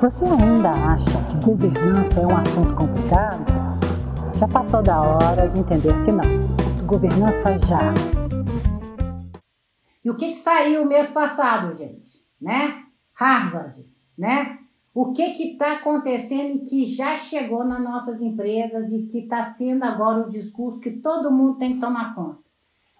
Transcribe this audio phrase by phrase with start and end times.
[0.00, 3.44] Você ainda acha que governança é um assunto complicado?
[4.38, 6.24] Já passou da hora de entender que não.
[6.86, 7.92] Governança já.
[10.02, 12.18] E o que, que saiu mês passado, gente?
[12.40, 12.82] Né?
[13.12, 13.84] Harvard,
[14.16, 14.60] né?
[14.94, 19.84] O que está acontecendo e que já chegou nas nossas empresas e que está sendo
[19.84, 22.40] agora o discurso que todo mundo tem que tomar conta?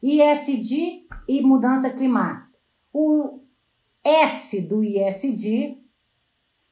[0.00, 2.56] ISD e mudança climática.
[2.92, 3.40] O
[4.04, 5.82] S do ISD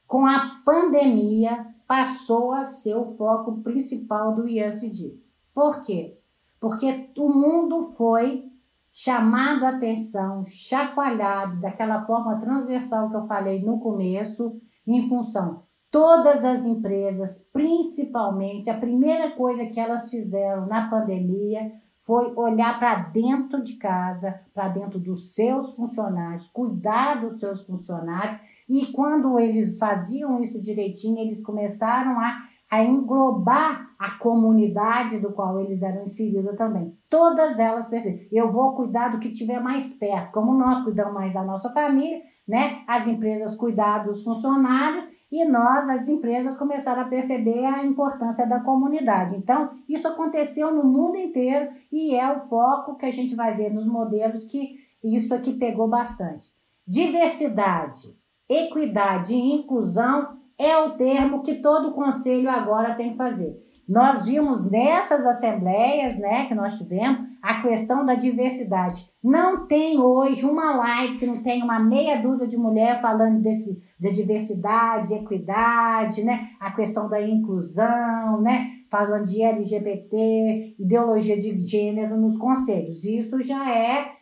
[0.07, 5.19] com a pandemia, passou a ser o foco principal do ISD.
[5.53, 6.17] Por quê?
[6.59, 8.51] Porque o mundo foi
[8.91, 16.43] chamado a atenção, chacoalhado daquela forma transversal que eu falei no começo, em função todas
[16.43, 23.63] as empresas, principalmente, a primeira coisa que elas fizeram na pandemia foi olhar para dentro
[23.63, 28.41] de casa, para dentro dos seus funcionários, cuidar dos seus funcionários
[28.73, 32.39] e quando eles faziam isso direitinho, eles começaram a,
[32.71, 36.97] a englobar a comunidade do qual eles eram inseridos também.
[37.07, 40.31] Todas elas perceberam, eu vou cuidar do que tiver mais perto.
[40.31, 42.81] Como nós cuidamos mais da nossa família, né?
[42.87, 48.59] As empresas cuidar dos funcionários e nós, as empresas, começaram a perceber a importância da
[48.59, 49.35] comunidade.
[49.35, 53.71] Então, isso aconteceu no mundo inteiro e é o foco que a gente vai ver
[53.71, 56.49] nos modelos que isso aqui pegou bastante.
[56.87, 63.61] Diversidade equidade e inclusão é o termo que todo conselho agora tem que fazer.
[63.87, 69.09] Nós vimos nessas assembleias, né, que nós tivemos, a questão da diversidade.
[69.21, 73.83] Não tem hoje uma live que não tem uma meia dúzia de mulher falando desse,
[73.99, 82.15] da diversidade, equidade, né, a questão da inclusão, né, falando de LGBT, ideologia de gênero
[82.15, 83.03] nos conselhos.
[83.03, 84.13] Isso já é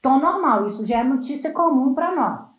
[0.00, 2.51] tão normal, isso já é notícia comum para nós.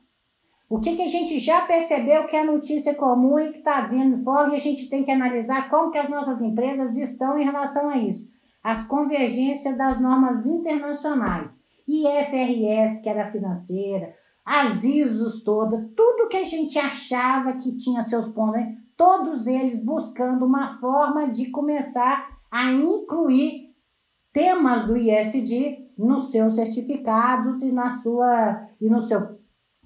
[0.74, 4.18] O que, que a gente já percebeu que é notícia comum e que está vindo
[4.24, 7.92] fora e a gente tem que analisar como que as nossas empresas estão em relação
[7.92, 8.28] a isso.
[8.64, 16.44] As convergências das normas internacionais, IFRS, que era financeira, as ISOs todas, tudo que a
[16.44, 18.76] gente achava que tinha seus pontos, né?
[18.98, 23.76] todos eles buscando uma forma de começar a incluir
[24.32, 29.38] temas do ISD nos seus certificados e na sua e no seu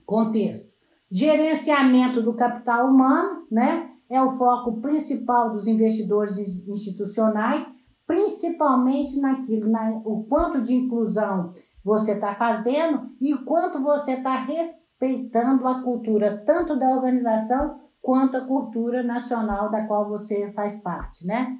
[0.06, 0.77] contexto.
[1.10, 3.92] Gerenciamento do capital humano, né?
[4.10, 6.38] É o foco principal dos investidores
[6.68, 7.70] institucionais,
[8.06, 11.54] principalmente naquilo, na, o quanto de inclusão
[11.84, 18.38] você está fazendo e o quanto você está respeitando a cultura tanto da organização quanto
[18.38, 21.58] a cultura nacional da qual você faz parte, né?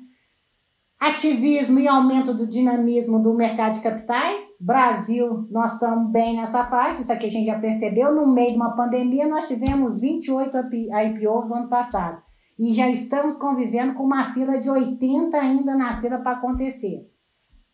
[1.00, 4.44] Ativismo e aumento do dinamismo do mercado de capitais.
[4.60, 8.16] Brasil, nós estamos bem nessa faixa, isso aqui a gente já percebeu.
[8.16, 12.22] No meio de uma pandemia, nós tivemos 28 IPOs no ano passado.
[12.58, 17.08] E já estamos convivendo com uma fila de 80 ainda na fila para acontecer.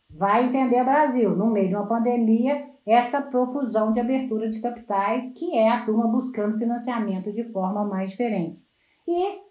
[0.10, 5.58] Vai entender, Brasil, no meio de uma pandemia, essa profusão de abertura de capitais, que
[5.58, 8.62] é a turma buscando financiamento de forma mais diferente.
[9.08, 9.43] E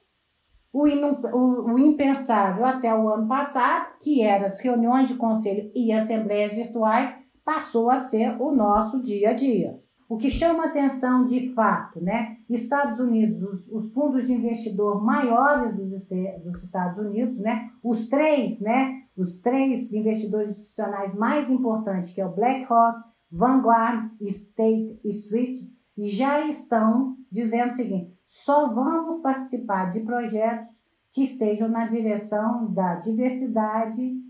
[0.73, 5.93] o, o, o, impensável até o ano passado, que eram as reuniões de conselho e
[5.93, 9.81] assembleias virtuais, passou a ser o nosso dia a dia.
[10.09, 12.37] O que chama atenção de fato, né?
[12.49, 17.71] Estados Unidos, os, os fundos de investidor maiores dos, dos, Estados Unidos, né?
[17.83, 19.05] Os três, né?
[19.17, 22.99] Os três investidores institucionais mais importantes, que é o BlackRock,
[23.31, 25.57] Vanguard e State Street,
[25.99, 30.75] já estão dizendo o seguinte: só vamos participar de projetos
[31.13, 34.21] que estejam na direção da diversidade,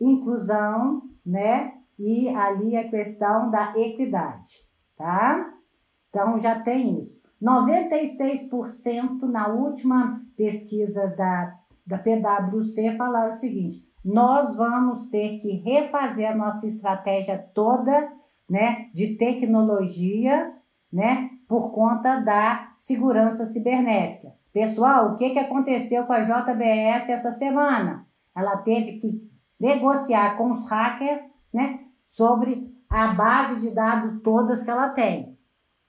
[0.00, 1.74] inclusão, né?
[1.98, 5.54] E ali a questão da equidade, tá?
[6.08, 7.22] Então já tem isso.
[7.40, 16.32] 96% na última pesquisa da, da PwC falaram o seguinte: nós vamos ter que refazer
[16.32, 18.12] a nossa estratégia toda,
[18.48, 20.52] né, de tecnologia,
[20.94, 24.32] né, por conta da segurança cibernética.
[24.52, 28.06] Pessoal, o que, que aconteceu com a JBS essa semana?
[28.34, 29.28] Ela teve que
[29.58, 31.20] negociar com os hackers
[31.52, 35.36] né, sobre a base de dados todas que ela tem.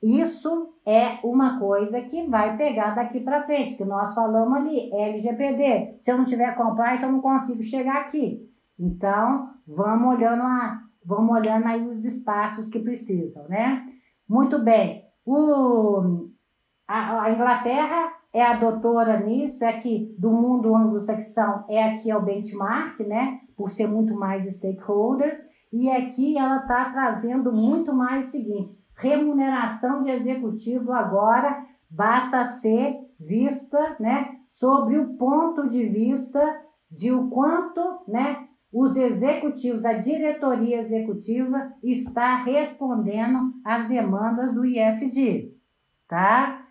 [0.01, 5.97] Isso é uma coisa que vai pegar daqui para frente, que nós falamos ali, LGPD.
[5.99, 8.49] Se eu não tiver compliance, eu não consigo chegar aqui.
[8.79, 13.85] Então, vamos olhando, a, vamos olhando aí os espaços que precisam, né?
[14.27, 15.05] Muito bem.
[15.25, 16.29] O,
[16.87, 22.17] a, a Inglaterra é a doutora nisso, é que do mundo anglo-saxão é aqui é
[22.17, 23.39] o benchmark, né?
[23.55, 25.37] Por ser muito mais stakeholders.
[25.71, 32.45] E aqui ela está trazendo muito mais o seguinte: remuneração de executivo agora passa a
[32.45, 36.41] ser vista, né, sobre o ponto de vista
[36.91, 45.53] de o quanto, né, os executivos, a diretoria executiva está respondendo às demandas do ISD,
[46.05, 46.61] tá?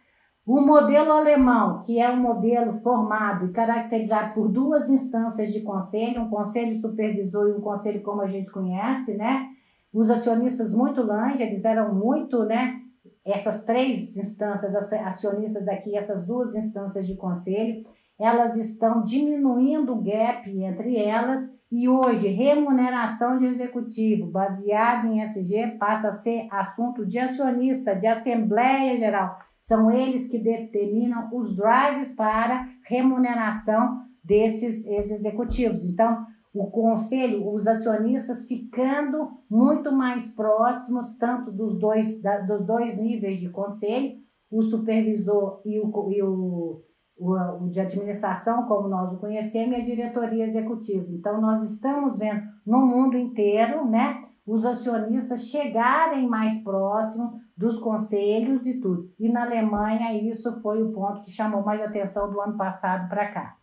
[0.44, 6.20] O modelo alemão, que é um modelo formado e caracterizado por duas instâncias de conselho,
[6.20, 9.48] um conselho supervisor e um conselho como a gente conhece, né?
[9.90, 12.82] Os acionistas muito longe, eles eram muito, né?
[13.24, 17.82] Essas três instâncias acionistas aqui, essas duas instâncias de conselho,
[18.20, 25.76] elas estão diminuindo o gap entre elas e hoje remuneração de executivo baseada em SG
[25.76, 29.36] passa a ser assunto de acionista, de assembleia geral.
[29.60, 35.84] São eles que determinam os drives para remuneração desses executivos.
[35.84, 36.24] Então,
[36.54, 43.40] o conselho, os acionistas ficando muito mais próximos, tanto dos dois, da, dos dois níveis
[43.40, 44.16] de conselho,
[44.48, 46.84] o supervisor e o, e o
[47.16, 51.06] o, de administração, como nós o conhecemos, e a diretoria executiva.
[51.10, 58.66] Então, nós estamos vendo no mundo inteiro, né, os acionistas chegarem mais próximo dos conselhos
[58.66, 59.10] e tudo.
[59.18, 63.32] E na Alemanha, isso foi o ponto que chamou mais atenção do ano passado para
[63.32, 63.56] cá.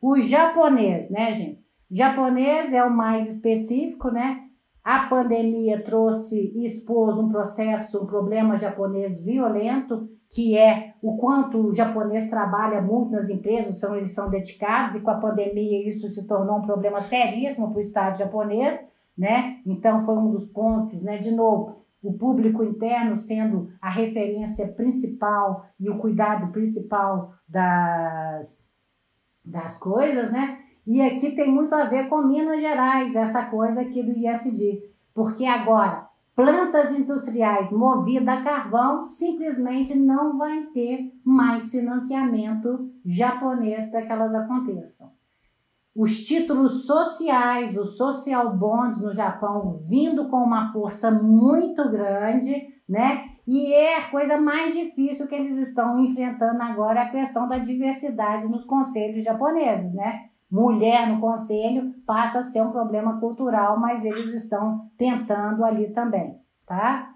[0.00, 1.64] O japonês, né, gente?
[1.90, 4.45] O japonês é o mais específico, né?
[4.86, 11.58] A pandemia trouxe e expôs um processo, um problema japonês violento, que é o quanto
[11.58, 16.06] o japonês trabalha muito nas empresas, são, eles são dedicados, e com a pandemia isso
[16.06, 18.78] se tornou um problema seríssimo para o Estado japonês,
[19.18, 19.56] né?
[19.66, 21.18] Então foi um dos pontos, né?
[21.18, 28.60] De novo, o público interno sendo a referência principal e o cuidado principal das,
[29.44, 30.60] das coisas, né?
[30.86, 35.44] E aqui tem muito a ver com Minas Gerais, essa coisa aqui do ISD, porque
[35.44, 44.12] agora plantas industriais movidas a carvão simplesmente não vai ter mais financiamento japonês para que
[44.12, 45.10] elas aconteçam.
[45.94, 52.54] Os títulos sociais, os social bonds no Japão, vindo com uma força muito grande,
[52.86, 53.30] né?
[53.48, 58.46] E é a coisa mais difícil que eles estão enfrentando agora, a questão da diversidade
[58.46, 60.28] nos conselhos japoneses, né?
[60.50, 66.38] Mulher no conselho passa a ser um problema cultural, mas eles estão tentando ali também,
[66.66, 67.12] tá?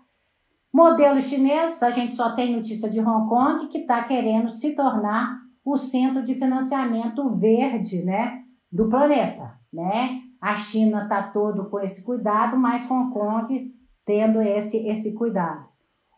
[0.73, 5.41] Modelo chinês, a gente só tem notícia de Hong Kong que está querendo se tornar
[5.65, 10.21] o centro de financiamento verde, né, do planeta, né?
[10.41, 13.75] A China está todo com esse cuidado, mas Hong Kong
[14.05, 15.69] tendo esse esse cuidado.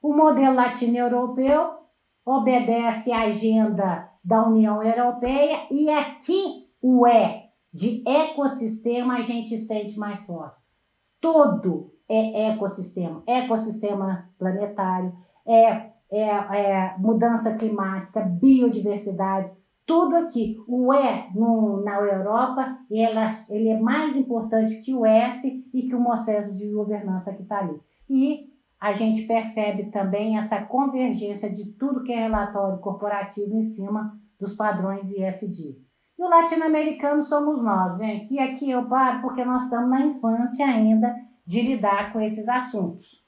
[0.02, 1.70] O modelo latino-europeu
[2.24, 7.42] obedece à agenda da União Europeia e aqui o E
[7.72, 10.60] de ecossistema a gente sente mais forte.
[11.20, 19.50] Todo é ecossistema, ecossistema planetário, é, é, é mudança climática, biodiversidade,
[19.86, 20.56] tudo aqui.
[20.66, 25.94] O E no, na Europa, ela, ele é mais importante que o S e que
[25.94, 27.80] o processo de governança que está ali.
[28.10, 34.20] E a gente percebe também essa convergência de tudo que é relatório corporativo em cima
[34.38, 35.80] dos padrões ISD.
[36.22, 38.32] E o latino-americano somos nós, gente.
[38.32, 41.12] E aqui eu paro porque nós estamos na infância ainda
[41.44, 43.26] de lidar com esses assuntos.